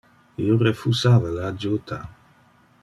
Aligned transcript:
Io 0.45 0.55
refusava 0.63 1.33
le 1.37 1.45
adjuta. 1.51 2.03